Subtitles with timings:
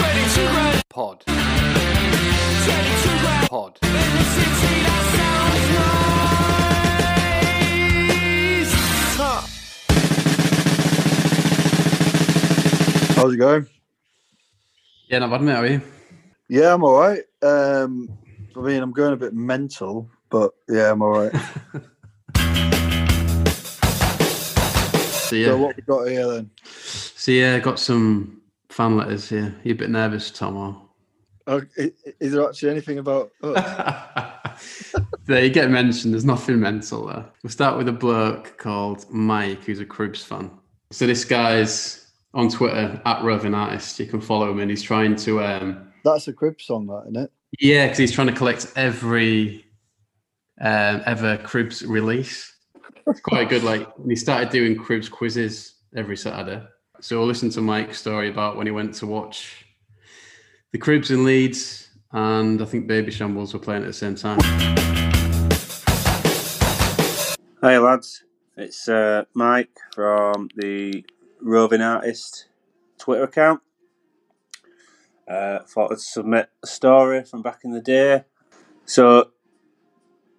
[0.00, 1.24] Pod.
[3.48, 3.78] Pod.
[13.16, 13.66] How's it going?
[15.08, 15.52] Yeah, not bad, mate.
[15.52, 15.80] How are you?
[16.48, 17.22] Yeah, I'm all right.
[17.42, 18.08] Um,
[18.56, 21.32] I mean, I'm going a bit mental, but yeah, I'm all right.
[25.30, 26.50] So yeah, So what we got here then?
[26.64, 28.39] so yeah, got some
[28.80, 29.54] fan letters here.
[29.62, 30.56] You're a bit nervous, Tom?
[30.56, 30.82] Or...
[31.46, 31.60] Oh,
[32.18, 34.94] is there actually anything about us?
[35.26, 36.14] there, you get mentioned.
[36.14, 37.26] There's nothing mental there.
[37.42, 40.50] We'll start with a bloke called Mike, who's a Cribs fan.
[40.92, 44.00] So this guy's on Twitter at Roving Artist.
[44.00, 45.44] You can follow him, and he's trying to.
[45.44, 47.32] um That's a crib song, that isn't it?
[47.60, 49.66] Yeah, because he's trying to collect every
[50.58, 52.50] um, ever Cribs release.
[53.06, 53.62] It's quite good.
[53.62, 56.64] Like he started doing Cribs quizzes every Saturday.
[57.02, 59.64] So listen to Mike's story about when he went to watch
[60.70, 64.38] the Cribs in Leeds, and I think Babyshambles were playing at the same time.
[67.62, 71.02] Hey lads, it's uh, Mike from the
[71.40, 72.48] Roving Artist
[72.98, 73.62] Twitter account.
[75.26, 78.24] Uh, thought I'd submit a story from back in the day.
[78.84, 79.30] So,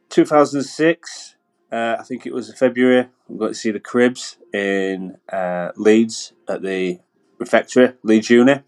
[0.09, 1.36] 2006,
[1.71, 6.33] uh, I think it was February, we got to see the Cribs in uh, Leeds
[6.47, 6.99] at the
[7.38, 8.61] Refectory, Leeds Uni.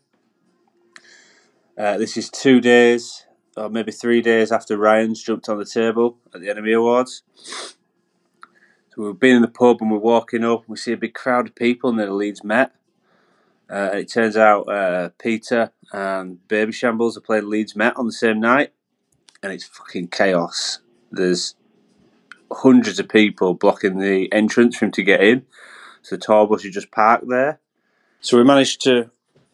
[1.78, 3.26] Uh, this is two days,
[3.58, 7.24] or maybe three days after Ryan's jumped on the table at the NME Awards.
[7.36, 10.66] So we've been in the pub and we're walking up.
[10.68, 12.74] We see a big crowd of people near the Leeds Met.
[13.70, 18.40] Uh, it turns out uh, Peter and Babyshambles are playing Leeds Met on the same
[18.40, 18.72] night,
[19.42, 20.80] and it's fucking chaos.
[21.12, 21.56] There's
[22.52, 25.46] hundreds of people blocking the entrance for him to get in,
[26.04, 27.60] so the tour bus is just parked there.
[28.22, 29.10] So we managed to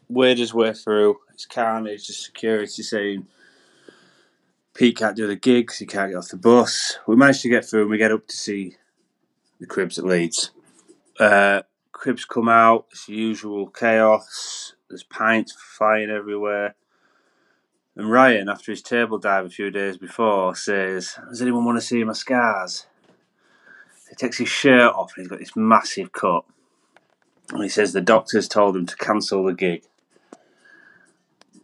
[0.10, 1.20] wade his way through.
[1.34, 2.08] It's carnage.
[2.08, 3.28] The security saying
[4.74, 5.78] Pete can't do the gigs.
[5.78, 7.00] He can't get off the bus.
[7.08, 8.76] We managed to get through, and we get up to see
[9.60, 10.52] the Cribs at Leeds.
[11.20, 11.62] Uh,
[11.92, 14.74] Cribs come out, it's usual chaos.
[14.90, 16.76] There's pints flying everywhere.
[17.96, 21.86] And Ryan, after his table dive a few days before, says, Does anyone want to
[21.86, 22.88] see my scars?
[24.20, 26.44] Takes his shirt off and he's got this massive cut.
[27.52, 29.84] And he says the doctors told him to cancel the gig.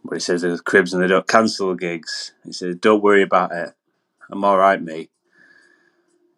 [0.05, 2.31] But he says there's Cribs and they don't cancel the gigs.
[2.45, 3.73] He says, Don't worry about it.
[4.31, 5.11] I'm alright, mate.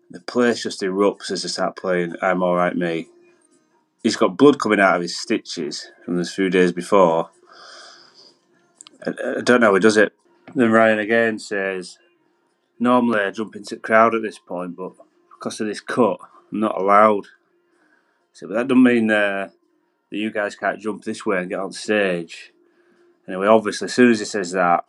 [0.09, 3.09] The place just erupts as they start playing I'm Alright Me.
[4.01, 7.29] He's got blood coming out of his stitches from those few days before.
[9.05, 10.13] I, don't know he does it.
[10.55, 11.99] Then Ryan again says,
[12.79, 14.93] Normally I jump into the crowd at this point, but
[15.39, 16.19] because of this cut,
[16.51, 17.25] I'm not allowed.
[18.33, 19.49] So, but that doesn't mean uh,
[20.09, 22.53] that you guys can't jump this way and get on stage.
[23.27, 24.85] Anyway, obviously, as soon as he says that,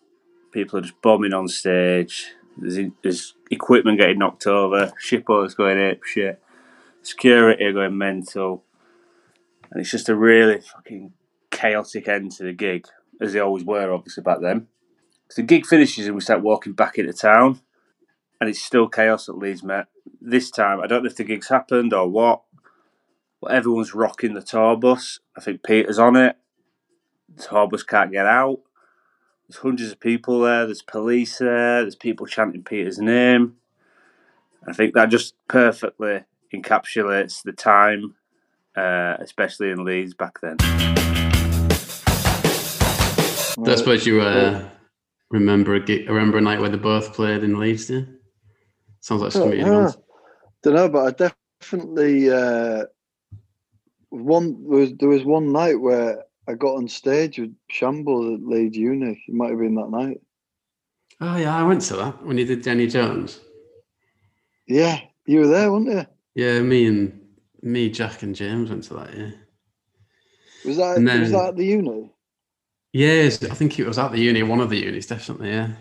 [0.52, 2.32] people are just bombing on stage.
[2.56, 6.42] There's, there's equipment getting knocked over, shippers going ape shit,
[7.02, 8.64] security are going mental,
[9.70, 11.12] and it's just a really fucking
[11.50, 12.86] chaotic end to the gig,
[13.20, 14.66] as they always were, obviously back then.
[15.30, 17.60] So the gig finishes and we start walking back into town,
[18.40, 19.86] and it's still chaos at Leeds Met.
[20.20, 22.42] This time, I don't know if the gig's happened or what,
[23.40, 25.20] but everyone's rocking the tour bus.
[25.36, 26.36] I think Peter's on it.
[27.36, 28.60] The tour bus can't get out.
[29.48, 30.66] There's hundreds of people there.
[30.66, 31.82] There's police there.
[31.82, 33.56] There's people chanting Peter's name.
[34.66, 38.16] I think that just perfectly encapsulates the time,
[38.76, 40.56] uh, especially in Leeds back then.
[43.66, 44.68] I suppose you uh,
[45.30, 47.88] remember a gig, remember a night where they both played in Leeds.
[47.88, 48.02] Yeah,
[49.00, 49.96] sounds like something you'd want.
[50.62, 51.30] Don't know, but I
[51.60, 52.84] definitely uh,
[54.10, 58.46] one there was there was one night where I got on stage with Shambles at
[58.46, 59.22] Leeds Uni.
[59.26, 60.20] It might have been that night.
[61.20, 63.40] Oh yeah, I went to that when you did Jenny Jones.
[64.66, 66.06] Yeah, you were there, weren't you?
[66.34, 67.20] Yeah, me and
[67.62, 69.16] me, Jack and James went to that.
[69.16, 69.30] Yeah.
[70.64, 72.10] Was that And was that at the uni?
[72.92, 75.50] Yes, I think it was at the uni, one of the unis, definitely.
[75.50, 75.72] Yeah.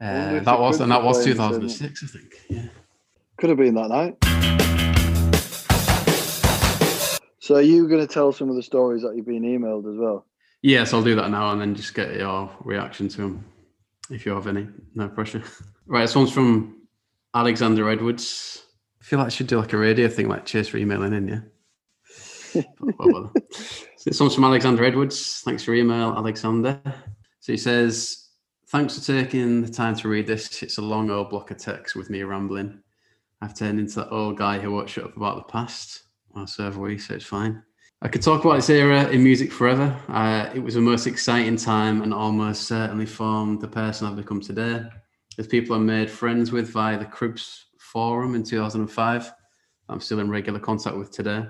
[0.00, 2.34] Uh, that was, and that was playing the same 2006, I think.
[2.48, 2.68] Yeah.
[3.38, 4.16] Could have been that night.
[7.38, 9.96] So are you going to tell some of the stories that you've been emailed as
[9.96, 10.26] well?
[10.60, 13.44] Yes, I'll do that now and then just get your reaction to them
[14.10, 14.66] if you have any.
[14.94, 15.42] No pressure.
[15.90, 16.82] Right, this one's from
[17.34, 18.62] Alexander Edwards.
[19.00, 21.28] I feel like I should do like a radio thing, like chase for emailing in,
[21.28, 21.40] yeah.
[22.78, 23.32] But, well, well.
[23.96, 25.40] So this one's from Alexander Edwards.
[25.46, 26.78] Thanks for your email, Alexander.
[27.40, 28.28] So he says,
[28.66, 30.62] Thanks for taking the time to read this.
[30.62, 32.82] It's a long old block of text with me rambling.
[33.40, 36.02] I've turned into that old guy who won't shut up about the past.
[36.30, 37.62] Well, so have we, so it's fine.
[38.00, 39.96] I could talk about this era in music forever.
[40.08, 44.40] Uh, it was the most exciting time and almost certainly formed the person I've become
[44.40, 44.84] today.
[45.36, 49.32] There's people I made friends with via the Cribs forum in 2005.
[49.88, 51.44] I'm still in regular contact with today.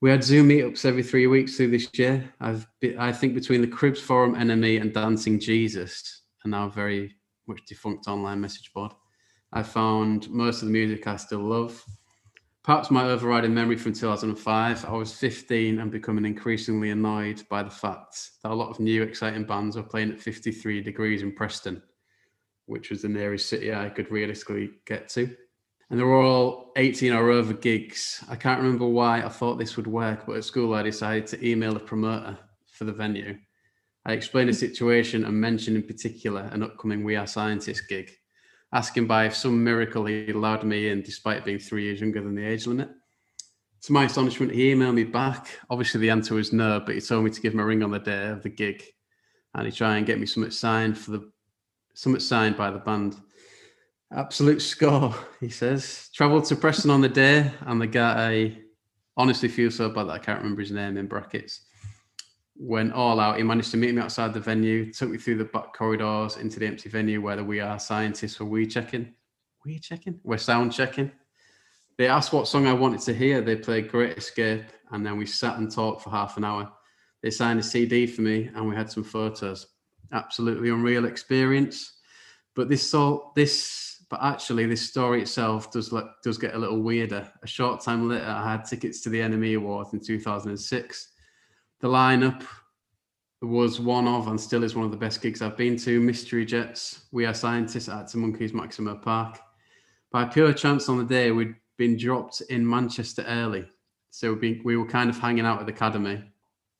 [0.00, 2.32] We had Zoom meetups every three weeks through this year.
[2.40, 2.66] I've
[2.98, 7.16] I think between the Cribs forum, NME, and Dancing Jesus, and now very
[7.46, 8.92] much defunct online message board,
[9.52, 11.84] I found most of the music I still love.
[12.62, 17.70] Perhaps my overriding memory from 2005, I was 15 and becoming increasingly annoyed by the
[17.70, 21.82] fact that a lot of new exciting bands were playing at 53 degrees in Preston,
[22.66, 25.34] which was the nearest city I could realistically get to
[25.90, 28.24] and they were all 18 or over gigs.
[28.28, 31.46] I can't remember why I thought this would work, but at school I decided to
[31.46, 32.38] email the promoter
[32.70, 33.36] for the venue.
[34.06, 38.12] I explained the situation and mentioned in particular an upcoming We Are Scientists gig,
[38.72, 42.34] asking by if some miracle he allowed me in despite being three years younger than
[42.34, 42.88] the age limit.
[43.82, 45.58] To my astonishment, he emailed me back.
[45.70, 47.90] Obviously, the answer was no, but he told me to give him a ring on
[47.90, 48.84] the day of the gig,
[49.54, 51.30] and he tried and get me something signed for the
[51.94, 53.16] something signed by the band.
[54.12, 56.10] Absolute score, he says.
[56.12, 58.58] Travelled to Preston on the day, and the guy I
[59.16, 61.62] honestly feel so bad that I can't remember his name in brackets.
[62.56, 63.36] Went all out.
[63.36, 66.60] He managed to meet me outside the venue, took me through the back corridors into
[66.60, 69.14] the empty venue where We Are scientists were we checking.
[69.64, 70.20] We checking?
[70.22, 71.10] We're sound checking.
[71.98, 73.40] They asked what song I wanted to hear.
[73.40, 76.72] They played Great Escape, and then we sat and talked for half an hour.
[77.22, 79.66] They signed a CD for me, and we had some photos.
[80.12, 81.98] Absolutely unreal experience.
[82.56, 85.94] But this all this but actually, this story itself does
[86.24, 87.30] does get a little weirder.
[87.42, 91.12] A short time later, I had tickets to the NME Awards in 2006.
[91.80, 92.44] The lineup
[93.40, 95.98] was one of and still is one of the best gigs I've been to.
[95.98, 99.38] Mystery Jets, We Are Scientists at the Monkeys Maximo Park.
[100.12, 103.66] By pure chance on the day, we'd been dropped in Manchester early.
[104.10, 106.22] So we were kind of hanging out at the Academy.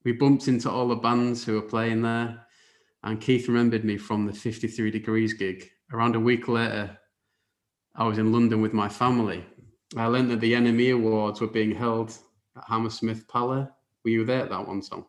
[0.04, 2.44] We bumped into all the bands who were playing there.
[3.02, 5.70] And Keith remembered me from the 53 Degrees gig.
[5.94, 6.98] Around a week later,
[7.96, 9.46] I was in London with my family.
[9.96, 12.12] I learned that the NME Awards were being held
[12.54, 13.66] at Hammersmith Palais.
[14.04, 15.06] Were you there at that one, Tom?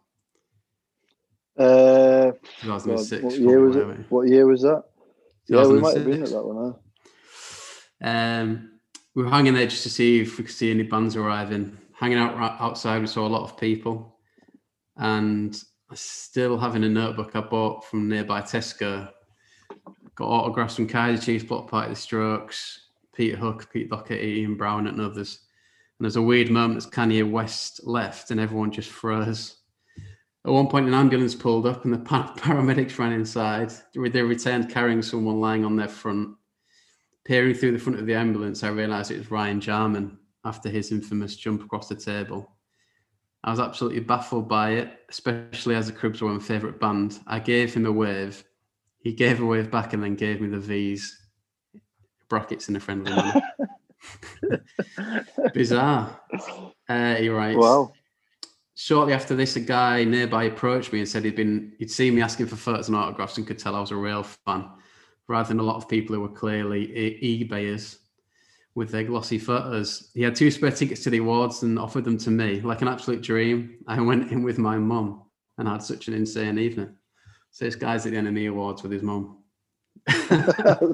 [1.58, 3.24] Uh, 2006.
[3.24, 3.86] what year was it?
[4.10, 4.84] What year was that?
[5.48, 6.76] Yeah, we might have been at that one.
[8.02, 8.08] Huh?
[8.10, 8.80] Um,
[9.14, 11.78] we were hanging there just to see if we could see any bands arriving.
[11.94, 14.18] Hanging out outside, we saw a lot of people,
[14.98, 19.10] and I still having a notebook I bought from nearby Tesco
[20.16, 24.88] got autographs from Kaiser Chiefs, Bloc Party the Strokes, Peter Hook, Pete Doherty, Ian Brown,
[24.88, 25.40] and others.
[26.02, 29.58] And there's a weird moment as Kanye West left and everyone just froze.
[30.44, 33.72] At one point, an ambulance pulled up and the paramedics ran inside.
[33.94, 36.36] They returned carrying someone lying on their front.
[37.24, 40.92] Peering through the front of the ambulance, I realised it was Ryan Jarman after his
[40.92, 42.52] infamous jump across the table.
[43.44, 47.20] I was absolutely baffled by it, especially as the Cribs were my favourite band.
[47.28, 48.44] I gave him a wave
[49.02, 51.20] he gave a wave back and then gave me the V's
[52.30, 53.42] brackets in a friendly manner.
[55.54, 56.20] Bizarre.
[56.88, 57.58] Uh, he writes.
[57.58, 57.94] Wow.
[58.76, 62.22] Shortly after this, a guy nearby approached me and said he'd been he'd seen me
[62.22, 64.70] asking for photos and autographs and could tell I was a real fan,
[65.28, 66.88] rather than a lot of people who were clearly
[67.22, 67.98] eBayers
[68.74, 70.10] with their glossy photos.
[70.14, 72.88] He had two spare tickets to the awards and offered them to me, like an
[72.88, 73.78] absolute dream.
[73.88, 75.24] I went in with my mum
[75.58, 76.96] and had such an insane evening.
[77.52, 79.44] So this guy's at the NME Awards with his mum.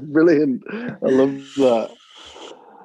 [0.02, 0.64] Brilliant.
[0.74, 1.96] I love that.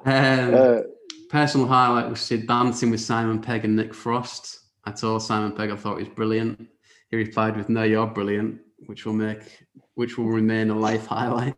[0.05, 0.81] Um, uh,
[1.29, 4.59] personal highlight was Sid dancing with Simon Pegg and Nick Frost.
[4.85, 6.67] I told Simon Pegg I thought he was brilliant.
[7.09, 11.55] He replied with, "No, you're brilliant," which will make, which will remain a life highlight.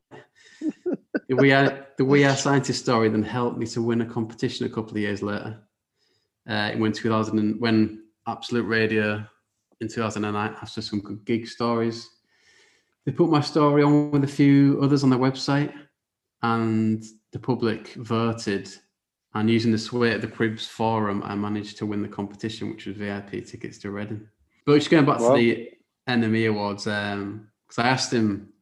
[1.27, 4.65] the we are the we are scientist story then helped me to win a competition
[4.65, 5.59] a couple of years later.
[6.47, 9.25] Uh, when 2000 and, when Absolute Radio
[9.81, 12.09] in 2009 after some good gig stories.
[13.05, 15.73] They put my story on with a few others on their website,
[16.41, 17.03] and
[17.35, 18.69] the public voted.
[19.33, 22.85] And using the sway at the Cribs forum, I managed to win the competition, which
[22.85, 24.25] was VIP tickets to Reading.
[24.65, 25.69] But just going back to the
[26.07, 28.53] NME Awards, because um, I asked him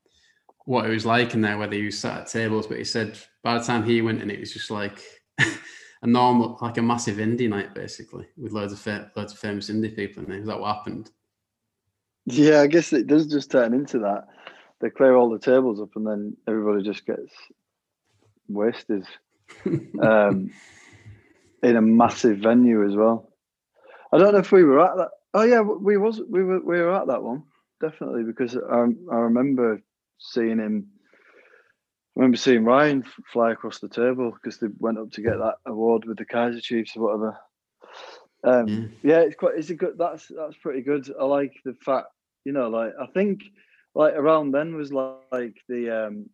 [0.66, 3.20] what it was like in there, whether he was sat at tables, but he said
[3.44, 5.04] by the time he went in, it was just like
[5.40, 9.70] a normal, like a massive indie night, basically, with loads of fa- loads of famous
[9.70, 10.40] indie people in there.
[10.40, 11.12] Is that what happened?
[12.26, 14.30] Yeah, I guess it does just turn into that.
[14.82, 17.32] They clear all the tables up, and then everybody just gets
[18.48, 19.06] wasted
[20.02, 20.52] um,
[21.62, 23.30] in a massive venue as well.
[24.12, 25.10] I don't know if we were at that.
[25.34, 27.44] Oh yeah, we was we were we were at that one
[27.82, 29.82] definitely because I I remember
[30.20, 30.88] seeing him
[32.16, 35.56] I remember seeing Ryan fly across the table because they went up to get that
[35.66, 37.38] award with the Kaiser Chiefs or whatever.
[38.44, 39.16] Um, Yeah.
[39.16, 39.20] yeah.
[39.22, 39.56] it's quite.
[39.58, 39.98] It's a good.
[39.98, 41.12] That's that's pretty good.
[41.20, 42.08] I like the fact.
[42.46, 43.42] You know, like I think,
[43.96, 46.30] like around then was like, like the um,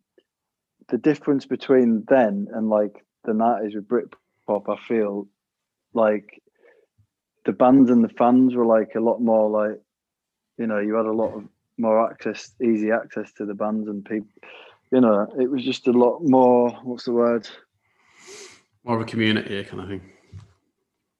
[0.90, 4.68] the difference between then and like the nineties with Britpop.
[4.68, 5.28] I feel
[5.94, 6.42] like
[7.44, 9.80] the bands and the fans were like a lot more like,
[10.58, 11.44] you know, you had a lot of
[11.78, 14.28] more access, easy access to the bands and people.
[14.92, 16.70] You know, it was just a lot more.
[16.82, 17.48] What's the word?
[18.84, 20.12] More of a community kind of thing.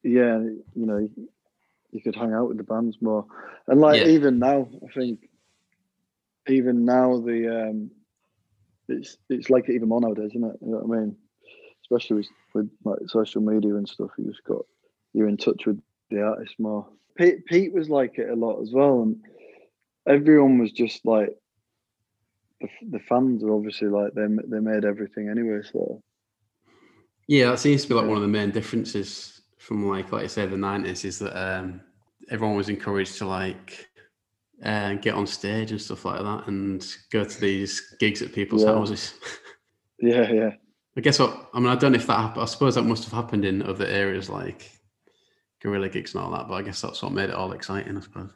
[0.02, 1.28] yeah, you know, you,
[1.92, 3.26] you could hang out with the bands more.
[3.66, 4.08] And like Yeah.
[4.08, 5.28] even now, I think
[6.48, 7.90] even now the um
[8.90, 10.56] it's it's like it even more nowadays, isn't it?
[10.60, 11.16] You know what I mean?
[11.82, 14.64] Especially with, with like social media and stuff, you just got
[15.12, 15.80] you're in touch with
[16.10, 16.86] the artist more.
[17.16, 19.16] Pete Pete was like it a lot as well, and
[20.08, 21.30] everyone was just like
[22.60, 25.60] the, the fans are obviously like they they made everything anyway.
[25.72, 26.02] So
[27.26, 30.28] Yeah, that seems to be like one of the main differences from like like I
[30.28, 31.80] say the nineties is that um,
[32.30, 33.89] everyone was encouraged to like
[34.64, 38.62] uh, get on stage and stuff like that and go to these gigs at people's
[38.62, 38.72] Yeah.
[38.74, 39.14] houses.
[40.00, 40.50] yeah, yeah.
[40.96, 42.42] I guess what I mean I don't know if that happened.
[42.42, 44.70] I suppose that must have happened in other areas like
[45.62, 47.96] guerrilla gigs and all that, but I guess that's what made it all exciting.
[47.96, 48.30] I suppose.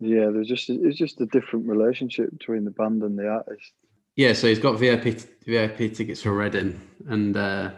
[0.00, 3.72] Yeah, there's just it's just a different relationship between the band and the artist.
[4.16, 7.70] Yeah, so he's got VIP VIP tickets for Reading, and uh,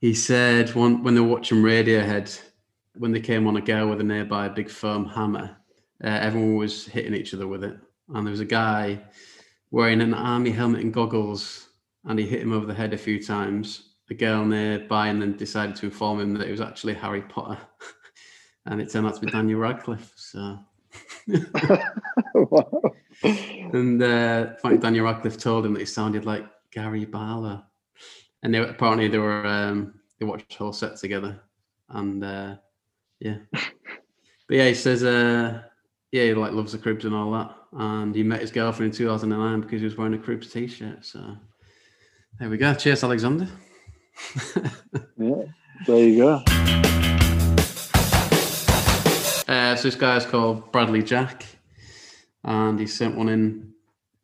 [0.00, 2.40] he said one, when they were watching Radiohead,
[2.96, 5.56] when they came on a girl with a nearby big foam hammer,
[6.02, 7.76] uh, everyone was hitting each other with it,
[8.14, 9.00] and there was a guy
[9.70, 11.68] wearing an army helmet and goggles,
[12.04, 13.86] and he hit him over the head a few times.
[14.10, 17.58] A girl nearby, and then decided to inform him that it was actually Harry Potter,
[18.66, 20.12] and it turned out to be Daniel Radcliffe.
[20.16, 20.58] So.
[22.34, 22.94] Wow.
[23.22, 27.62] And uh, Daniel Radcliffe told him that he sounded like Gary Barlow.
[28.42, 31.40] And they, apparently they were um, they watched the whole set together.
[31.88, 32.56] And uh,
[33.18, 35.62] yeah, but yeah, he says uh,
[36.12, 37.54] yeah, he like loves the Cribs and all that.
[37.72, 41.04] And he met his girlfriend in 2009 because he was wearing a Cribs t-shirt.
[41.04, 41.36] So
[42.38, 42.74] there we go.
[42.74, 43.48] Cheers, Alexander.
[45.16, 45.44] yeah,
[45.86, 46.42] there you go.
[49.46, 51.44] Uh, so this guy's called Bradley Jack,
[52.44, 53.72] and he sent one in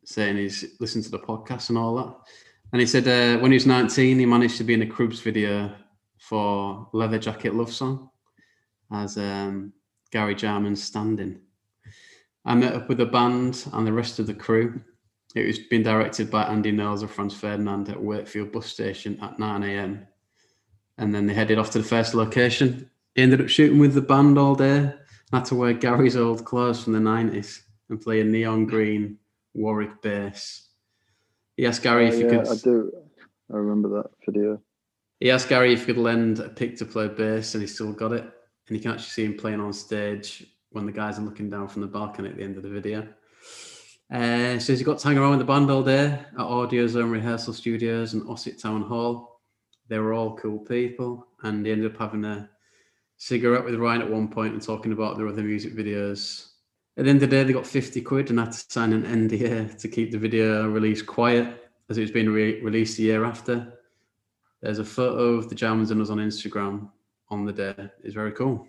[0.05, 2.15] saying he's listened to the podcast and all that.
[2.71, 5.19] And he said uh, when he was 19, he managed to be in a Cribs
[5.19, 5.73] video
[6.17, 8.09] for Leather Jacket Love Song
[8.91, 9.73] as um,
[10.11, 11.41] Gary Jarman's standing.
[12.47, 14.81] I met up with the band and the rest of the crew.
[15.35, 19.37] It was being directed by Andy Knowles of Franz Ferdinand at Wakefield bus station at
[19.37, 20.07] 9 a.m.
[20.97, 22.89] And then they headed off to the first location.
[23.15, 24.93] He ended up shooting with the band all day.
[25.33, 29.17] Had to wear Gary's old clothes from the 90s and play a neon green
[29.53, 30.69] Warwick bass.
[31.57, 32.47] He asked Gary if you yeah, could.
[32.47, 32.91] I do.
[33.51, 34.61] I remember that video.
[35.19, 37.91] He asked Gary if he could lend a pick to play bass, and he still
[37.91, 38.23] got it.
[38.23, 41.67] And you can actually see him playing on stage when the guys are looking down
[41.67, 43.07] from the balcony at the end of the video.
[44.13, 47.09] Uh, says he got to hang around with the band all day at Audio Zone
[47.09, 49.41] rehearsal studios and Ossett Town Hall.
[49.89, 52.47] They were all cool people, and he ended up having a
[53.17, 56.51] cigarette with Ryan at one point and talking about their other music videos.
[56.95, 59.03] At the end of the day, they got 50 quid and had to sign an
[59.03, 63.25] NDA to keep the video release quiet as it was being re- released a year
[63.25, 63.73] after.
[64.61, 66.91] There's a photo of the Jarmans and us on Instagram
[67.29, 67.89] on the day.
[68.03, 68.67] It's very cool.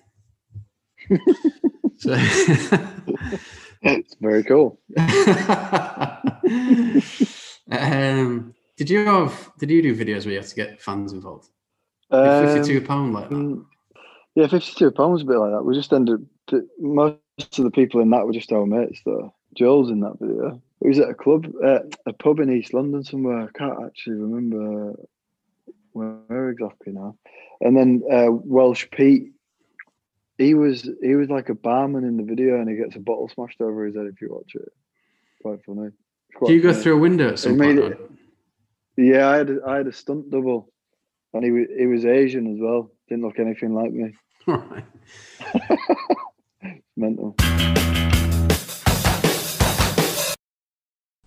[1.97, 2.14] So,
[3.83, 4.78] It's very cool.
[7.71, 9.50] um, did you have?
[9.59, 11.49] Did you do videos where you had to get fans involved?
[12.11, 13.64] Um, Fifty-two pound like that.
[14.35, 15.62] yeah, fifty-two pounds a bit like that.
[15.64, 16.26] We just ended.
[16.52, 19.33] up- Most of the people in that were just our mates, though.
[19.57, 20.61] Joel's in that video.
[20.81, 23.43] He was at a club, uh, a pub in East London somewhere.
[23.43, 24.95] I can't actually remember
[25.93, 27.17] where exactly now.
[27.61, 29.33] And then uh, Welsh Pete,
[30.38, 33.28] he was he was like a barman in the video, and he gets a bottle
[33.28, 34.73] smashed over his head if you watch it.
[35.42, 35.90] Quite funny.
[36.35, 37.92] Quite Do you go through a window at some made point?
[37.95, 38.11] it-
[38.97, 40.73] Yeah, I had a, I had a stunt double,
[41.35, 42.90] and he was he was Asian as well.
[43.09, 44.14] Didn't look anything like me.
[44.49, 44.85] All right.
[46.97, 47.35] Mental.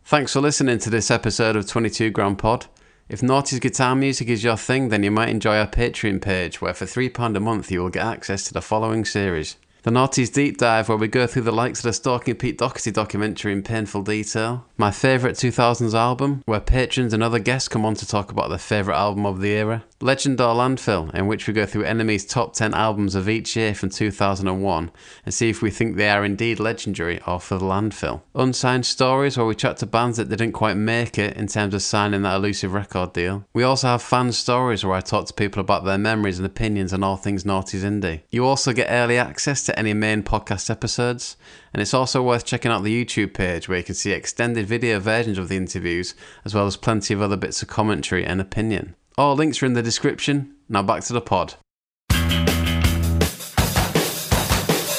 [0.06, 2.68] Thanks for listening to this episode of 22 Grand Pod.
[3.12, 6.74] If Noughties guitar music is your thing, then you might enjoy our Patreon page, where
[6.74, 9.58] for £3 a month you will get access to the following series.
[9.84, 12.90] The Noughties Deep Dive, where we go through the likes of the Stalking Pete Doherty
[12.90, 14.66] documentary in painful detail.
[14.78, 18.58] My favourite 2000s album, where patrons and other guests come on to talk about their
[18.58, 19.84] favourite album of the era.
[20.02, 23.74] Legend or Landfill, in which we go through NME's top 10 albums of each year
[23.74, 24.92] from 2001
[25.26, 28.22] and see if we think they are indeed legendary or for the landfill.
[28.34, 31.82] Unsigned Stories, where we chat to bands that didn't quite make it in terms of
[31.82, 33.46] signing that elusive record deal.
[33.54, 36.94] We also have Fan Stories, where I talk to people about their memories and opinions
[36.94, 38.22] on all things Noughties Indie.
[38.30, 41.38] You also get early access to any main podcast episodes,
[41.74, 45.00] and it's also worth checking out the YouTube page where you can see extended video
[45.00, 48.96] versions of the interviews as well as plenty of other bits of commentary and opinion.
[49.18, 50.56] All links are in the description.
[50.70, 51.56] Now back to the pod.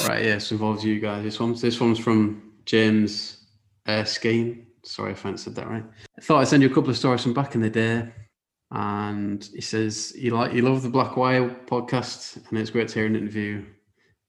[0.07, 1.23] Right, yes, involves you guys.
[1.23, 3.37] This one's this one's from James
[3.87, 4.67] uh, Erskine.
[4.83, 5.83] Sorry if I said that right.
[6.17, 8.11] I thought I'd send you a couple of stories from back in the day.
[8.71, 12.95] And he says he like he loved the Black Wire podcast, and it's great to
[12.95, 13.65] hear an interview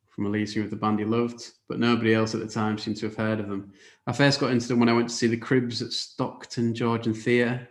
[0.08, 2.78] from a lead singer of the band he loved, but nobody else at the time
[2.78, 3.72] seemed to have heard of them.
[4.06, 7.14] I first got into them when I went to see the Cribs at Stockton Georgian
[7.14, 7.68] Theatre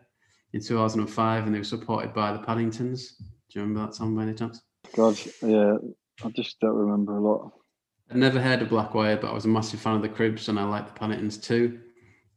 [0.53, 3.17] in 2005, and they were supported by the Paddingtons.
[3.17, 4.61] Do you remember that song by any chance?
[4.95, 5.75] God, yeah,
[6.23, 7.51] I just don't remember a lot.
[8.09, 10.49] I'd never heard of Black Wire, but I was a massive fan of the Cribs,
[10.49, 11.79] and I liked the Paddingtons too.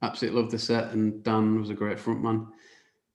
[0.02, 2.48] Absolutely loved the set, and Dan was a great frontman.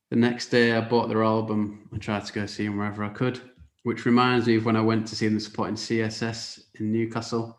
[0.10, 3.10] The next day, I bought their album and tried to go see them wherever I
[3.10, 3.40] could,
[3.84, 7.58] which reminds me of when I went to see them supporting CSS in Newcastle.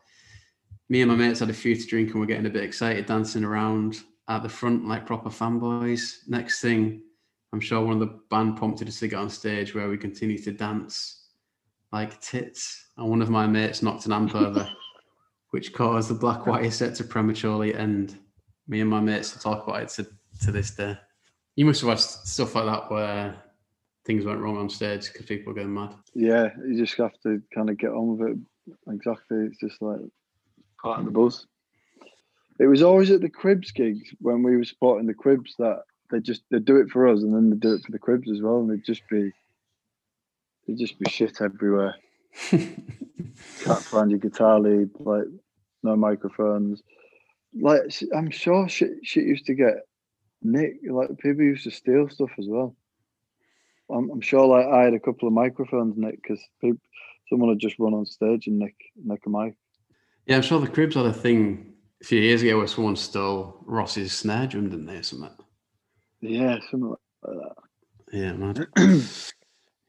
[0.88, 3.06] Me and my mates had a few to drink and we're getting a bit excited,
[3.06, 6.18] dancing around at the front like proper fanboys.
[6.28, 7.02] Next thing,
[7.52, 10.42] I'm sure one of the band prompted us to get on stage where we continued
[10.44, 11.26] to dance
[11.92, 12.86] like tits.
[12.96, 14.68] And one of my mates knocked an amp over,
[15.50, 18.18] which caused the Black Wire set to prematurely end.
[18.68, 20.06] Me and my mates to talk about it to,
[20.44, 20.96] to this day.
[21.56, 23.36] You must have had stuff like that where
[24.06, 25.94] things went wrong on stage because people were going mad.
[26.14, 28.38] Yeah, you just have to kind of get on with it.
[28.90, 29.38] Exactly.
[29.46, 30.00] It's just like
[30.80, 31.46] part of the buzz.
[32.58, 35.82] It was always at the Cribs gigs when we were supporting the Cribs that
[36.12, 38.30] they just they do it for us and then they do it for the Cribs
[38.30, 39.32] as well, and they'd just be
[40.66, 41.96] there'd just be shit everywhere.
[42.50, 45.24] Can't find your guitar lead, like
[45.82, 46.82] no microphones.
[47.58, 47.80] Like
[48.14, 49.86] I'm sure shit, shit used to get
[50.42, 50.74] Nick.
[50.88, 52.76] Like people used to steal stuff as well.
[53.90, 56.40] I'm, I'm sure like I had a couple of microphones Nick, because
[57.28, 59.54] someone had just run on stage and nick nick a mic.
[60.26, 63.62] Yeah, I'm sure the Cribs had a thing a few years ago where someone stole
[63.64, 65.30] Ross's snare drum, didn't they, or something?
[66.22, 67.54] Yeah, something like that.
[68.12, 68.66] Yeah, mad.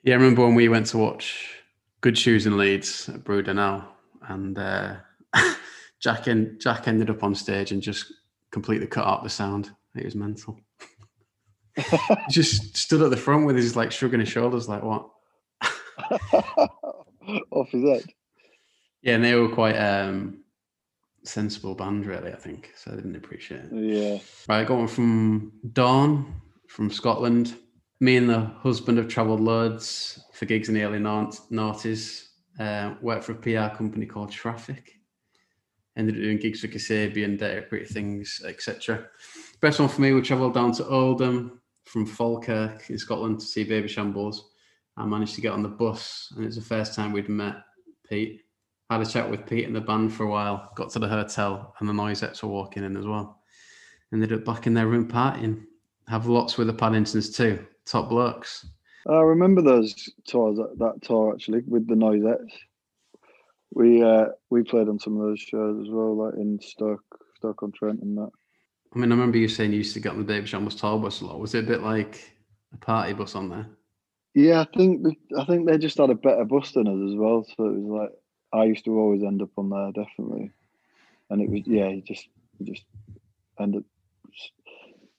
[0.04, 1.62] yeah, I remember when we went to watch
[2.02, 3.86] Good Shoes in Leeds at Brudenell,
[4.28, 4.96] and uh,
[6.02, 8.12] Jack en- Jack ended up on stage and just
[8.52, 9.72] completely cut out the sound.
[9.96, 10.60] It was mental.
[12.30, 15.10] just stood at the front with his like shrugging his shoulders, like what?
[17.52, 18.06] Off his head.
[19.04, 20.42] Yeah, and they were quite um
[21.24, 22.32] sensible band, really.
[22.32, 22.92] I think so.
[22.92, 23.72] I didn't appreciate it.
[23.72, 24.20] Yeah.
[24.48, 27.56] Right, going from Dawn from Scotland.
[28.00, 32.28] Me and the husband have travelled loads for gigs in the early noughties.
[32.60, 35.00] Uh, worked for a PR company called Traffic.
[35.96, 39.06] Ended up doing gigs for Kasabian, Data Pretty Things, etc.
[39.62, 43.66] Best one for me, we travelled down to Oldham from Falkirk in Scotland to see
[43.66, 44.38] Babyshambles.
[44.98, 47.58] I managed to get on the bus, and it's the first time we'd met
[48.08, 48.42] Pete
[48.89, 51.74] had a chat with Pete and the band for a while, got to the hotel,
[51.80, 53.41] and the Noisettes were walking in as well.
[54.12, 55.65] Ended up back in their room partying.
[56.08, 57.65] Have lots with the Paddingtons too.
[57.86, 58.67] Top blokes.
[59.08, 62.54] I remember those tours, that, that tour actually, with the Noisettes.
[63.74, 67.04] We uh, we played on some of those shows as well, like in Stoke,
[67.38, 68.30] Stoke on Trent and that.
[68.93, 71.22] I mean, I remember you saying you used to get on the Babyshambles tour bus
[71.22, 71.39] a lot.
[71.39, 72.32] Was it a bit like
[72.72, 73.67] a party bus on there?
[74.36, 77.43] Yeah, I think I think they just had a better bus than us as well.
[77.58, 78.12] So it was like
[78.54, 80.52] I used to always end up on there, definitely.
[81.30, 82.28] And it was yeah, you just
[82.60, 82.86] you just
[83.60, 83.84] end up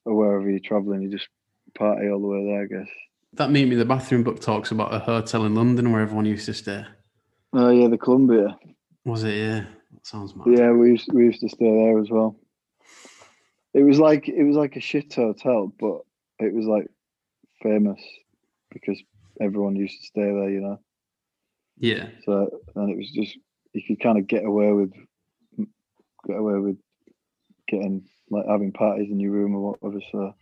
[0.05, 1.29] wherever you're traveling, you just
[1.77, 2.93] party all the way there, I guess.
[3.33, 6.27] That Meet Me in the Bathroom book talks about a hotel in London where everyone
[6.27, 6.85] used to stay.
[7.53, 8.57] Oh yeah, the Columbia.
[9.05, 9.35] Was it?
[9.35, 10.47] Yeah, that sounds mad.
[10.47, 12.37] Yeah, we used we used to stay there as well.
[13.73, 16.03] It was like it was like a shit hotel, but
[16.39, 16.87] it was like
[17.61, 18.01] famous
[18.71, 19.03] because
[19.41, 20.79] everyone used to stay there, you know.
[21.79, 22.09] Yeah.
[22.25, 23.37] So and it was just
[23.73, 24.93] you could kind of get away with
[26.27, 26.77] get away with
[27.69, 30.01] getting like having parties in your room or whatever.
[30.13, 30.33] So I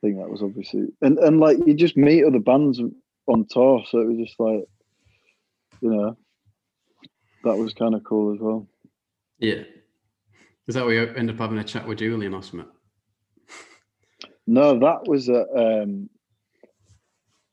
[0.00, 2.80] think that was obviously and and like you just meet other bands
[3.26, 4.64] on tour, so it was just like
[5.80, 6.16] you know
[7.44, 8.66] that was kind of cool as well.
[9.38, 9.62] Yeah.
[10.66, 12.68] Is that where you end up having a chat with Julian something?
[14.46, 16.10] No, that was at um,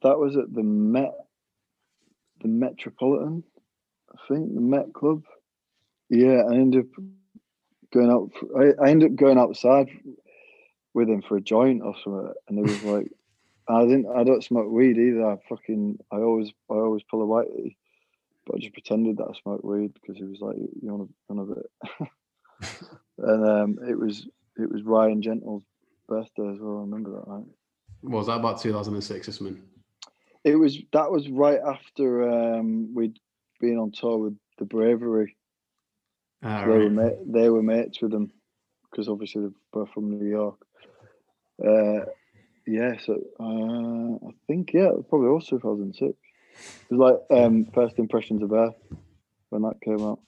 [0.02, 1.14] that was at the Met,
[2.46, 3.44] the Metropolitan,
[4.12, 5.24] I think the Met Club.
[6.10, 7.04] Yeah, I ended up
[7.92, 8.30] going out.
[8.40, 9.88] For, I, I ended up going outside
[10.94, 13.12] with him for a joint or something, and it was like
[13.68, 14.08] I didn't.
[14.16, 15.26] I don't smoke weed either.
[15.26, 15.98] I fucking.
[16.12, 16.52] I always.
[16.70, 17.78] I always pull a whitey,
[18.46, 21.34] but I just pretended that I smoked weed because he was like, "You want a,
[21.34, 22.10] want a bit?"
[23.18, 24.28] and um, it was
[24.58, 25.64] it was Ryan Gentle's
[26.08, 26.78] birthday as well.
[26.78, 27.46] I remember that night.
[28.04, 29.64] Was that about 2006 or something?
[30.46, 33.18] It was that was right after um, we'd
[33.60, 35.36] been on tour with the Bravery.
[36.44, 36.92] Ah, they were right.
[36.92, 38.32] ma- they were mates with them
[38.90, 40.60] because obviously they're both from New York.
[41.60, 42.06] Uh,
[42.68, 46.12] yeah, so uh, I think yeah, probably was 2006.
[46.12, 46.16] It
[46.94, 48.76] was like um, first impressions of Earth
[49.50, 50.20] when that came out.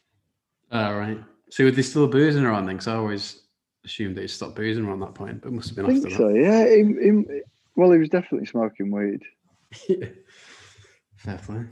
[0.72, 1.24] Ah, right.
[1.52, 2.76] So were they still boozing around then?
[2.78, 3.42] Because I always
[3.86, 6.14] assumed they stopped boozing around that point, but it must have been I been think
[6.14, 6.30] after so.
[6.30, 7.42] Yeah, him, him,
[7.76, 9.22] well, he was definitely smoking weed.
[11.16, 11.66] Fair play.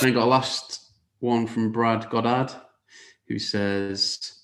[0.00, 0.90] Then got a last
[1.20, 2.52] one from Brad Goddard,
[3.28, 4.42] who says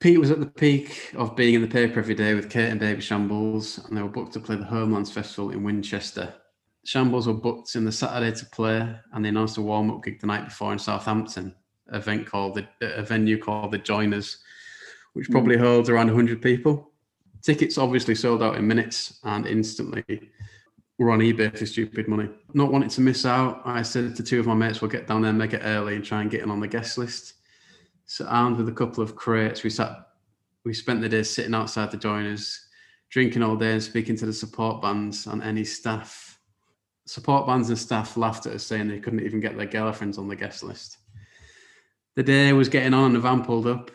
[0.00, 2.80] Pete was at the peak of being in the paper every day with Kate and
[2.80, 6.34] Babyshambles, and they were booked to play the Homelands Festival in Winchester.
[6.84, 10.20] Shambles were booked in the Saturday to play, and they announced a warm up gig
[10.20, 11.54] the night before in Southampton,
[11.86, 14.42] an event called the, a venue called the Joiners,
[15.14, 15.32] which hmm.
[15.32, 16.92] probably holds around 100 people.
[17.44, 20.30] Tickets obviously sold out in minutes and instantly
[20.98, 22.30] were on eBay for stupid money.
[22.54, 25.20] Not wanting to miss out, I said to two of my mates, we'll get down
[25.20, 27.34] there make it early and try and get in on the guest list.
[28.06, 30.08] So armed with a couple of crates, we sat,
[30.64, 32.66] we spent the day sitting outside the joiners,
[33.10, 36.38] drinking all day and speaking to the support bands and any staff.
[37.06, 40.28] Support bands and staff laughed at us saying they couldn't even get their girlfriends on
[40.28, 40.96] the guest list.
[42.16, 43.90] The day was getting on and the van pulled up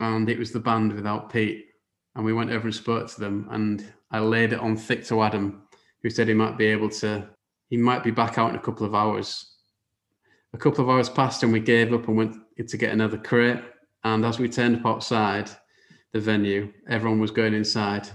[0.00, 1.66] and it was the band without Pete.
[2.14, 5.22] And we went over and spoke to them and I laid it on thick to
[5.22, 5.62] Adam,
[6.02, 7.28] who said he might be able to,
[7.70, 9.56] he might be back out in a couple of hours.
[10.52, 12.36] A couple of hours passed and we gave up and went
[12.68, 13.62] to get another crate.
[14.04, 15.50] And as we turned up outside
[16.12, 18.08] the venue, everyone was going inside.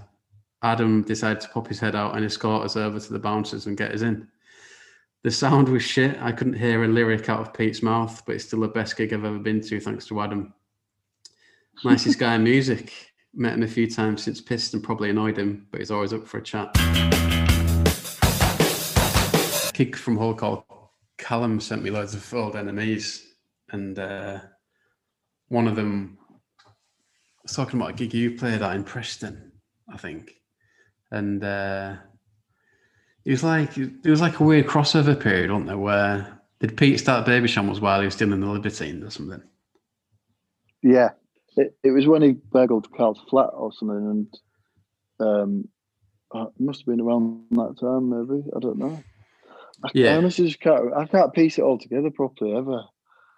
[0.62, 3.76] Adam decided to pop his head out and escort us over to the bouncers and
[3.76, 4.28] get us in.
[5.24, 6.16] The sound was shit.
[6.20, 9.12] I couldn't hear a lyric out of Pete's mouth, but it's still the best gig
[9.12, 10.54] I've ever been to, thanks to Adam.
[11.84, 12.92] Nicest guy in music.
[13.38, 16.26] Met him a few times since pissed and probably annoyed him, but he's always up
[16.26, 16.74] for a chat.
[19.74, 20.64] Kid from Hull called
[21.18, 23.22] Callum sent me loads of old NMEs,
[23.70, 24.40] and uh,
[25.50, 26.18] one of them
[27.44, 29.52] was talking about a gig you played at in Preston,
[29.88, 30.32] I think,
[31.12, 31.94] and uh,
[33.24, 35.78] it was like it was like a weird crossover period, wasn't there?
[35.78, 39.42] Where did Pete start Babyshambles while he was still in the Libertines or something?
[40.82, 41.10] Yeah,
[41.58, 44.28] it, it was when he burgled Carl's flat or something,
[45.20, 45.68] and um,
[46.34, 48.44] uh, it must have been around that time, maybe.
[48.54, 49.02] I don't know.
[49.84, 50.14] I, Yeah.
[50.14, 50.94] I honestly just can't.
[50.94, 52.84] I can't piece it all together properly ever.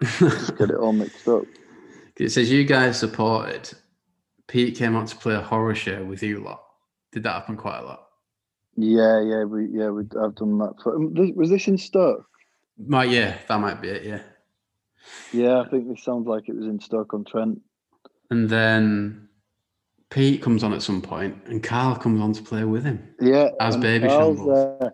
[0.19, 1.45] Just get it all mixed up.
[2.17, 3.71] It says you guys supported.
[4.47, 6.63] Pete came out to play a horror show with you lot.
[7.13, 8.07] Did that happen quite a lot?
[8.77, 10.75] Yeah, yeah, we yeah we I've done that.
[10.83, 12.25] For, um, this- was this in Stoke?
[12.79, 14.05] Might yeah, that might be it.
[14.05, 14.23] Yeah.
[15.33, 17.61] Yeah, I think this sounds like it was in Stoke on Trent.
[18.31, 19.29] And then
[20.11, 23.15] Pete comes on at some point, and Carl comes on to play with him.
[23.21, 24.83] Yeah, As Baby Carl's, Shambles.
[24.83, 24.91] uh,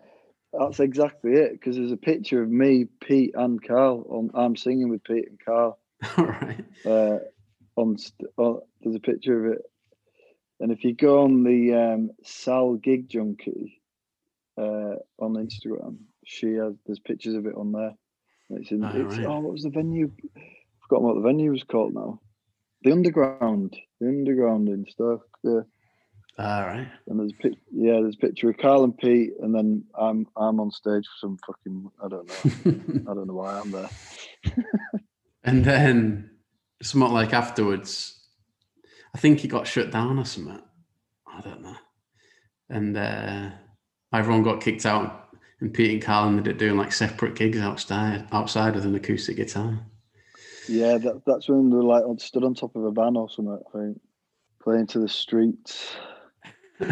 [0.52, 1.52] that's exactly it.
[1.52, 4.06] Because there's a picture of me, Pete, and Carl.
[4.08, 5.78] On I'm singing with Pete and Carl.
[6.18, 6.64] All right.
[6.84, 7.18] uh,
[7.76, 7.96] on,
[8.36, 9.62] on there's a picture of it,
[10.60, 13.80] and if you go on the um, Sal Gig Junkie
[14.58, 17.94] uh, on Instagram, she has there's pictures of it on there.
[18.50, 18.84] It's in.
[18.84, 19.26] Oh, it's, right.
[19.26, 20.10] oh, what was the venue?
[20.82, 22.20] Forgotten what the venue was called now.
[22.86, 25.18] The Underground, the Underground and stuff.
[25.42, 25.62] Yeah,
[26.38, 26.86] All right.
[27.08, 30.60] and there's a yeah, there's a picture of Carl and Pete, and then I'm I'm
[30.60, 33.90] on stage for some fucking I don't know I don't know why I'm there.
[35.42, 36.30] and then
[36.80, 38.24] somewhat like afterwards,
[39.12, 40.62] I think he got shut down or something.
[41.26, 41.76] I don't know.
[42.70, 43.50] And uh,
[44.14, 48.28] everyone got kicked out, and Pete and Carl ended up doing like separate gigs outside,
[48.30, 49.84] outside with an acoustic guitar.
[50.68, 53.58] Yeah, that, that's when they like stood on top of a van or something.
[53.74, 54.00] I think
[54.62, 55.94] playing to the streets.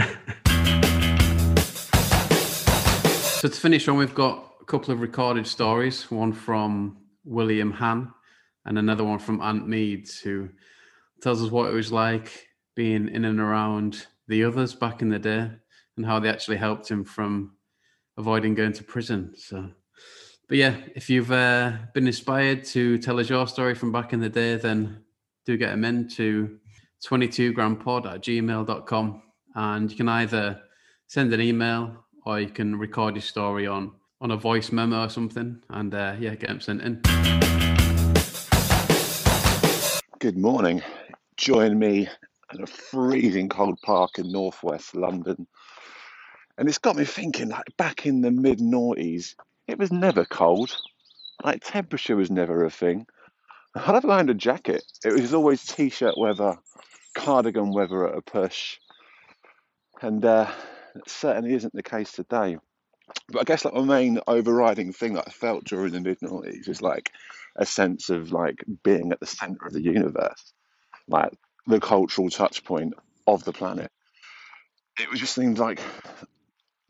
[3.45, 6.11] So to finish on, we've got a couple of recorded stories.
[6.11, 8.11] One from William Han,
[8.65, 10.49] and another one from Ant Meads, who
[11.21, 15.19] tells us what it was like being in and around the others back in the
[15.19, 15.51] day,
[15.99, 17.55] and how they actually helped him from
[18.17, 19.35] avoiding going to prison.
[19.37, 19.69] So,
[20.49, 24.21] but yeah, if you've uh, been inspired to tell us your story from back in
[24.21, 25.03] the day, then
[25.47, 26.59] do get them in to
[27.05, 29.23] 22grandpod at gmail.com.
[29.55, 30.61] And you can either
[31.07, 35.09] send an email or you can record your story on on a voice memo or
[35.11, 37.03] something and uh, yeah get them sent in
[40.25, 40.83] Good morning.
[41.37, 42.09] Join me
[42.51, 45.47] and a freezing cold park in northwest London.
[46.57, 49.35] And it's got me thinking, like back in the mid noughties,
[49.67, 50.77] it was never cold.
[51.43, 53.07] Like temperature was never a thing.
[53.75, 54.85] I'd have owned a jacket.
[55.05, 56.59] It was always t-shirt weather,
[57.15, 58.79] cardigan weather at a push,
[60.01, 60.51] and uh,
[60.95, 62.57] it certainly isn't the case today.
[63.29, 66.69] But I guess like my main overriding thing that I felt during the mid noughties
[66.69, 67.11] is like
[67.57, 70.53] a sense of like being at the center of the universe,
[71.09, 71.33] like
[71.67, 72.95] the cultural touch point
[73.27, 73.91] of the planet.
[75.01, 75.81] It was just seemed like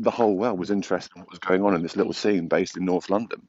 [0.01, 2.77] the whole world was interested in what was going on in this little scene based
[2.77, 3.47] in North London.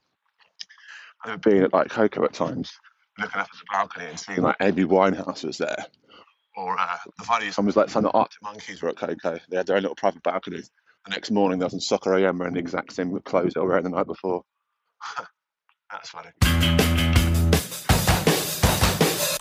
[1.23, 2.71] I remember being at like KOKO at times,
[3.17, 5.85] looking up at the balcony and seeing like Amy Winehouse was there.
[6.55, 9.39] Or uh, the funniest one was like some of the Arctic Monkeys were at KOKO.
[9.49, 10.61] They had their own little private balcony.
[11.05, 13.67] The next morning, they was in Soccer AM wearing the exact same clothes they were
[13.67, 14.43] wearing the night before.
[15.91, 16.29] That's funny.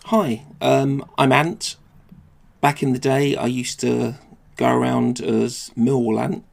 [0.06, 1.76] Hi, um, I'm Ant.
[2.60, 4.14] Back in the day, I used to
[4.56, 6.44] go around as Millwall Ant.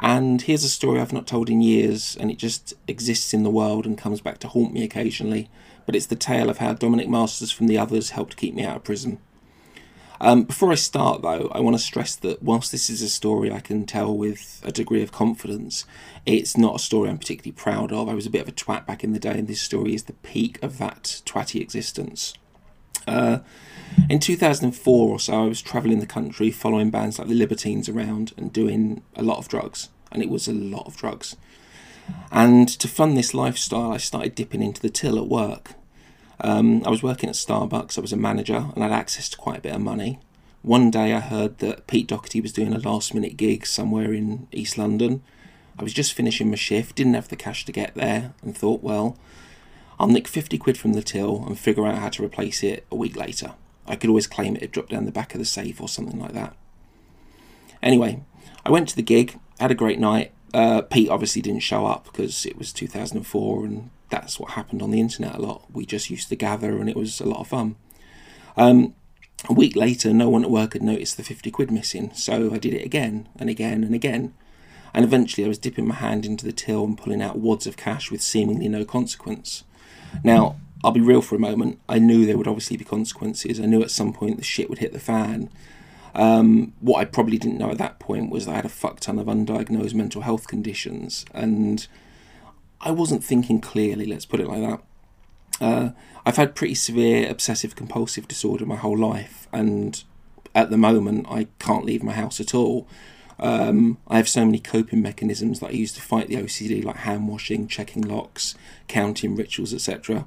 [0.00, 3.50] And here's a story I've not told in years, and it just exists in the
[3.50, 5.50] world and comes back to haunt me occasionally.
[5.86, 8.76] But it's the tale of how Dominic Masters from the others helped keep me out
[8.76, 9.18] of prison.
[10.20, 13.52] Um, before I start, though, I want to stress that whilst this is a story
[13.52, 15.84] I can tell with a degree of confidence,
[16.26, 18.08] it's not a story I'm particularly proud of.
[18.08, 20.04] I was a bit of a twat back in the day, and this story is
[20.04, 22.34] the peak of that twatty existence.
[23.08, 23.40] Uh,
[24.08, 28.32] in 2004 or so, I was travelling the country following bands like the Libertines around
[28.36, 31.36] and doing a lot of drugs, and it was a lot of drugs.
[32.30, 35.74] And to fund this lifestyle, I started dipping into the till at work.
[36.40, 39.36] Um, I was working at Starbucks, I was a manager, and I had access to
[39.36, 40.20] quite a bit of money.
[40.62, 44.48] One day I heard that Pete Doherty was doing a last minute gig somewhere in
[44.52, 45.22] East London.
[45.78, 48.82] I was just finishing my shift, didn't have the cash to get there, and thought,
[48.82, 49.16] well,
[49.98, 52.96] I'll nick 50 quid from the till and figure out how to replace it a
[52.96, 53.54] week later.
[53.86, 56.18] I could always claim it had dropped down the back of the safe or something
[56.18, 56.54] like that.
[57.82, 58.22] Anyway,
[58.64, 60.32] I went to the gig, had a great night.
[60.54, 64.90] Uh, Pete obviously didn't show up because it was 2004 and that's what happened on
[64.90, 65.64] the internet a lot.
[65.72, 67.76] We just used to gather and it was a lot of fun.
[68.56, 68.94] Um,
[69.48, 72.58] a week later, no one at work had noticed the 50 quid missing, so I
[72.58, 74.34] did it again and again and again.
[74.92, 77.76] And eventually, I was dipping my hand into the till and pulling out wads of
[77.76, 79.62] cash with seemingly no consequence.
[80.24, 81.80] Now, I'll be real for a moment.
[81.88, 83.60] I knew there would obviously be consequences.
[83.60, 85.50] I knew at some point the shit would hit the fan.
[86.14, 89.00] Um, what I probably didn't know at that point was that I had a fuck
[89.00, 91.86] ton of undiagnosed mental health conditions, and
[92.80, 94.82] I wasn't thinking clearly, let's put it like that.
[95.60, 95.90] Uh,
[96.24, 100.02] I've had pretty severe obsessive compulsive disorder my whole life, and
[100.54, 102.86] at the moment, I can't leave my house at all.
[103.40, 106.96] Um, I have so many coping mechanisms that I use to fight the OCD, like
[106.96, 108.54] hand washing, checking locks,
[108.88, 110.26] counting rituals, etc.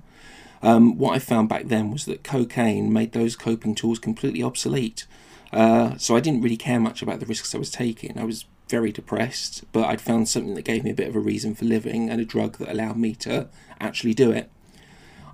[0.61, 5.05] Um, what I found back then was that cocaine made those coping tools completely obsolete.
[5.51, 8.17] Uh, so I didn't really care much about the risks I was taking.
[8.17, 11.19] I was very depressed, but I'd found something that gave me a bit of a
[11.19, 14.49] reason for living and a drug that allowed me to actually do it.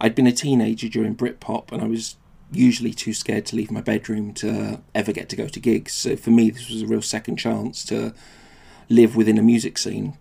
[0.02, 2.16] I'd been a teenager during Britpop and I was
[2.52, 5.94] usually too scared to leave my bedroom to ever get to go to gigs.
[5.94, 8.14] So for me, this was a real second chance to
[8.90, 10.18] live within a music scene.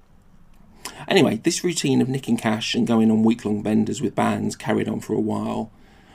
[1.09, 4.89] Anyway, this routine of nicking cash and going on week long benders with bands carried
[4.89, 5.71] on for a while.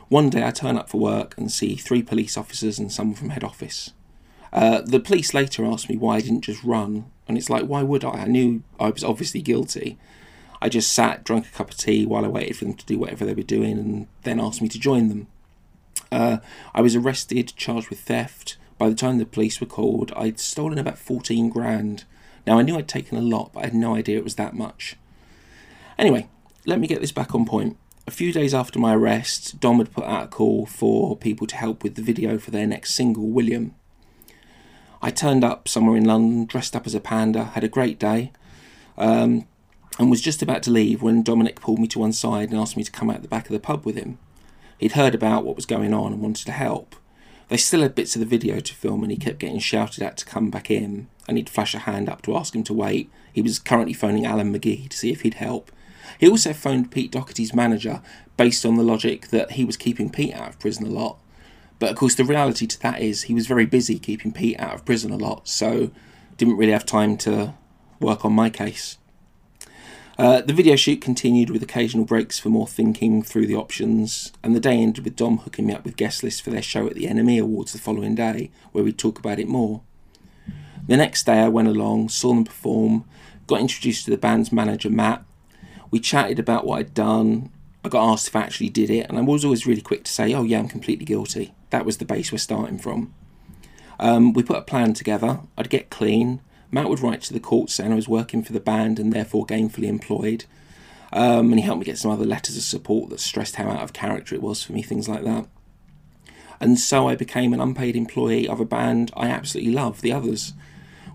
[0.09, 3.29] One day I turn up for work and see three police officers and someone from
[3.29, 3.91] head office.
[4.51, 7.83] Uh, the police later asked me why I didn't just run, and it's like, why
[7.83, 8.23] would I?
[8.23, 9.97] I knew I was obviously guilty.
[10.61, 12.99] I just sat, drank a cup of tea while I waited for them to do
[12.99, 15.27] whatever they were doing, and then asked me to join them.
[16.11, 16.37] Uh,
[16.73, 18.57] I was arrested, charged with theft.
[18.77, 22.05] By the time the police were called, I'd stolen about 14 grand.
[22.47, 24.55] Now, I knew I'd taken a lot, but I had no idea it was that
[24.55, 24.95] much.
[25.97, 26.27] Anyway,
[26.65, 27.77] let me get this back on point.
[28.07, 31.55] A few days after my arrest, Dom had put out a call for people to
[31.55, 33.75] help with the video for their next single, William.
[35.01, 38.31] I turned up somewhere in London, dressed up as a panda, had a great day,
[38.97, 39.47] um,
[39.99, 42.77] and was just about to leave when Dominic pulled me to one side and asked
[42.77, 44.17] me to come out the back of the pub with him.
[44.81, 46.95] He'd heard about what was going on and wanted to help.
[47.49, 50.17] They still had bits of the video to film, and he kept getting shouted at
[50.17, 53.11] to come back in, and he'd flash a hand up to ask him to wait.
[53.31, 55.71] He was currently phoning Alan McGee to see if he'd help.
[56.17, 58.01] He also phoned Pete Doherty's manager
[58.37, 61.19] based on the logic that he was keeping Pete out of prison a lot.
[61.77, 64.73] But of course, the reality to that is he was very busy keeping Pete out
[64.73, 65.91] of prison a lot, so
[66.37, 67.53] didn't really have time to
[67.99, 68.97] work on my case.
[70.21, 74.55] Uh, the video shoot continued with occasional breaks for more thinking through the options, and
[74.55, 76.93] the day ended with Dom hooking me up with guest lists for their show at
[76.93, 79.81] the NME Awards the following day, where we'd talk about it more.
[80.87, 83.03] The next day, I went along, saw them perform,
[83.47, 85.25] got introduced to the band's manager, Matt.
[85.89, 87.49] We chatted about what I'd done.
[87.83, 90.11] I got asked if I actually did it, and I was always really quick to
[90.11, 91.55] say, Oh, yeah, I'm completely guilty.
[91.71, 93.11] That was the base we're starting from.
[93.99, 95.39] Um, we put a plan together.
[95.57, 96.41] I'd get clean.
[96.71, 99.45] Matt would write to the court saying I was working for the band and therefore
[99.45, 100.45] gainfully employed.
[101.13, 103.83] Um, and he helped me get some other letters of support that stressed how out
[103.83, 105.47] of character it was for me, things like that.
[106.61, 110.53] And so I became an unpaid employee of a band I absolutely love, the others.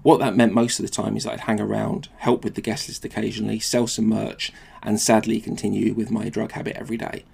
[0.02, 2.60] What that meant most of the time is that I'd hang around, help with the
[2.60, 7.24] guest list occasionally, sell some merch, and sadly continue with my drug habit every day.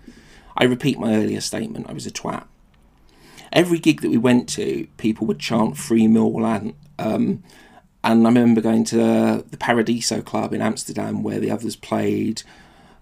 [0.57, 2.45] I repeat my earlier statement, I was a twat.
[3.53, 7.43] Every gig that we went to, people would chant Free Millwall um,
[8.05, 12.43] and I remember going to the Paradiso Club in Amsterdam where the others played,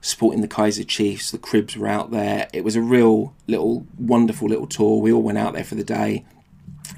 [0.01, 1.31] supporting the Kaiser Chiefs.
[1.31, 2.49] The Cribs were out there.
[2.53, 5.01] It was a real little wonderful little tour.
[5.01, 6.25] We all went out there for the day,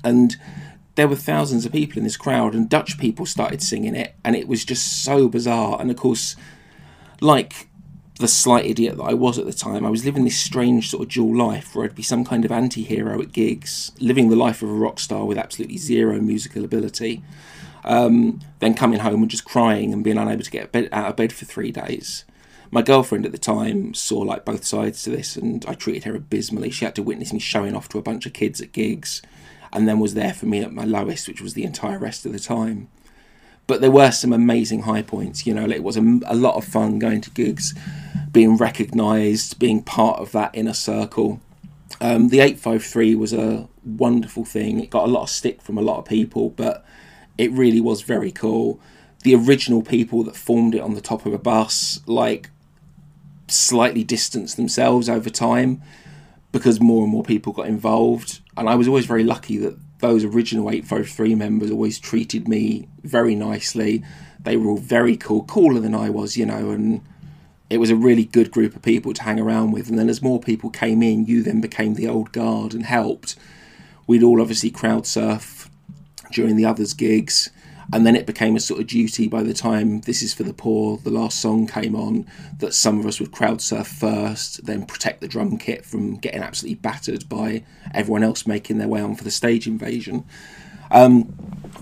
[0.02, 0.36] and
[0.94, 4.36] there were thousands of people in this crowd, and Dutch people started singing it, and
[4.36, 5.80] it was just so bizarre.
[5.80, 6.36] And of course,
[7.20, 7.68] like
[8.18, 11.04] the slight idiot that I was at the time, I was living this strange sort
[11.04, 14.36] of dual life where I'd be some kind of anti hero at gigs, living the
[14.36, 17.22] life of a rock star with absolutely zero musical ability,
[17.84, 21.32] um, then coming home and just crying and being unable to get out of bed
[21.32, 22.24] for three days.
[22.70, 26.14] My girlfriend at the time saw like both sides to this, and I treated her
[26.14, 26.70] abysmally.
[26.70, 29.20] She had to witness me showing off to a bunch of kids at gigs,
[29.72, 32.32] and then was there for me at my lowest, which was the entire rest of
[32.32, 32.88] the time.
[33.66, 35.46] But there were some amazing high points.
[35.46, 37.74] You know, it was a, a lot of fun going to gigs,
[38.30, 41.40] being recognised, being part of that inner circle.
[42.00, 44.80] Um, the 853 was a wonderful thing.
[44.80, 46.84] It got a lot of stick from a lot of people, but
[47.38, 48.80] it really was very cool.
[49.22, 52.50] The original people that formed it on the top of a bus, like,
[53.48, 55.82] slightly distanced themselves over time
[56.50, 58.40] because more and more people got involved.
[58.56, 63.34] And I was always very lucky that those original 853 members always treated me very
[63.34, 64.04] nicely.
[64.40, 67.00] They were all very cool, cooler than I was, you know, and
[67.70, 69.88] it was a really good group of people to hang around with.
[69.88, 73.36] And then as more people came in, you then became the old guard and helped.
[74.06, 75.70] We'd all obviously crowd surf
[76.32, 77.50] during the others' gigs.
[77.92, 80.54] And then it became a sort of duty by the time This Is for the
[80.54, 82.26] Poor, the last song came on,
[82.58, 86.42] that some of us would crowd surf first, then protect the drum kit from getting
[86.42, 90.24] absolutely battered by everyone else making their way on for the stage invasion.
[90.90, 91.34] Um,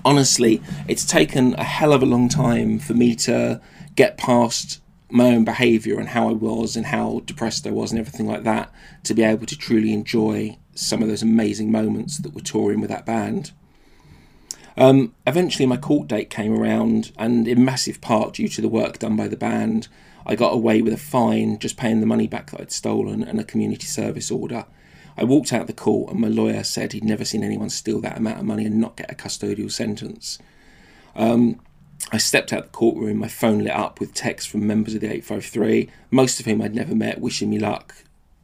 [0.05, 3.61] honestly, it's taken a hell of a long time for me to
[3.95, 8.01] get past my own behaviour and how I was and how depressed I was and
[8.01, 8.73] everything like that
[9.05, 12.91] to be able to truly enjoy some of those amazing moments that were touring with
[12.91, 13.53] that band.
[14.77, 18.99] Um, eventually, my court date came around, and in massive part due to the work
[18.99, 19.89] done by the band,
[20.27, 23.41] I got away with a fine, just paying the money back that I'd stolen, and
[23.41, 24.67] a community service order.
[25.17, 28.19] I walked out the court, and my lawyer said he'd never seen anyone steal that
[28.19, 30.39] amount of money and not get a custodial sentence.
[31.17, 31.61] Um,
[32.13, 35.09] I stepped out the courtroom, my phone lit up with texts from members of the
[35.09, 37.95] 853, most of whom I'd never met, wishing me luck,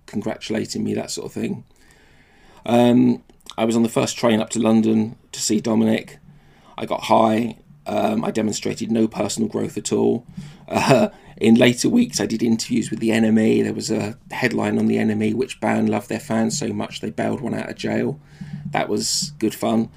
[0.07, 1.65] congratulating me, that sort of thing.
[2.65, 3.23] Um,
[3.57, 6.19] I was on the first train up to London to see Dominic.
[6.77, 7.59] I got high.
[7.87, 10.27] Um, I demonstrated no personal growth at all.
[10.69, 13.63] Uh, in later weeks, I did interviews with the NME.
[13.63, 17.11] There was a headline on the NME which band loved their fans so much they
[17.11, 18.19] bailed one out of jail.
[18.73, 19.91] That was good fun.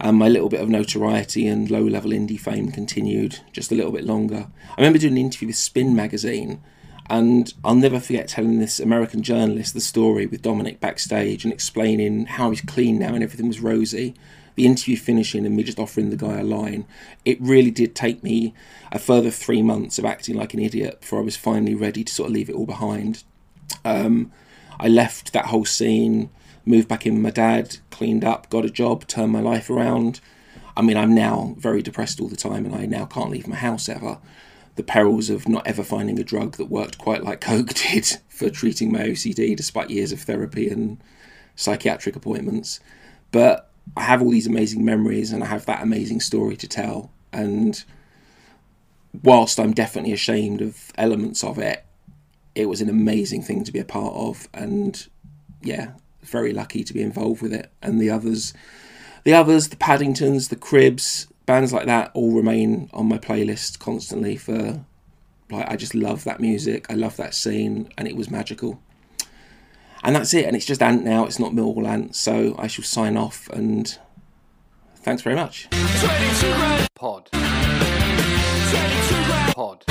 [0.00, 3.92] Um, my little bit of notoriety and low level indie fame continued just a little
[3.92, 4.48] bit longer.
[4.70, 6.62] I remember doing an interview with Spin magazine,
[7.10, 12.26] and I'll never forget telling this American journalist the story with Dominic backstage and explaining
[12.26, 14.14] how he's clean now and everything was rosy
[14.60, 16.86] the interview finishing and me just offering the guy a line,
[17.24, 18.52] it really did take me
[18.92, 22.12] a further three months of acting like an idiot before I was finally ready to
[22.12, 23.24] sort of leave it all behind.
[23.86, 24.30] Um,
[24.78, 26.28] I left that whole scene,
[26.66, 30.20] moved back in with my dad, cleaned up, got a job, turned my life around.
[30.76, 33.56] I mean, I'm now very depressed all the time and I now can't leave my
[33.56, 34.18] house ever.
[34.76, 38.50] The perils of not ever finding a drug that worked quite like Coke did for
[38.50, 41.02] treating my OCD, despite years of therapy and
[41.56, 42.78] psychiatric appointments.
[43.32, 47.10] But I have all these amazing memories and I have that amazing story to tell.
[47.32, 47.82] And
[49.22, 51.84] whilst I'm definitely ashamed of elements of it,
[52.54, 54.48] it was an amazing thing to be a part of.
[54.54, 55.06] And
[55.62, 57.70] yeah, very lucky to be involved with it.
[57.82, 58.54] And the others,
[59.24, 64.36] the others, the Paddingtons, the Cribs, bands like that all remain on my playlist constantly
[64.36, 64.84] for
[65.50, 66.86] like I just love that music.
[66.88, 68.80] I love that scene and it was magical.
[70.02, 70.46] And that's it.
[70.46, 71.24] And it's just Ant now.
[71.24, 72.14] It's not Millwall Ant.
[72.16, 73.48] So I shall sign off.
[73.50, 73.98] And
[74.96, 75.68] thanks very much.
[76.94, 77.28] Pod.
[79.54, 79.84] Pod.